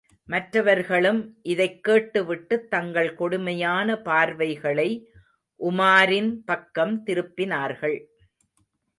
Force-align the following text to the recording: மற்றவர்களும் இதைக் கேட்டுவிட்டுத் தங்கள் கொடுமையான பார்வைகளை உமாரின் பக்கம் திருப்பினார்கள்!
மற்றவர்களும் 0.27 1.19
இதைக் 1.41 1.83
கேட்டுவிட்டுத் 1.83 2.69
தங்கள் 2.69 3.15
கொடுமையான 3.15 3.97
பார்வைகளை 4.01 4.87
உமாரின் 5.59 6.31
பக்கம் 6.45 7.03
திருப்பினார்கள்! 7.05 7.97